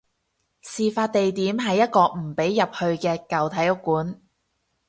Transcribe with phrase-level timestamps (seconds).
[0.63, 4.19] 事發地點係一個唔俾入去嘅舊體育館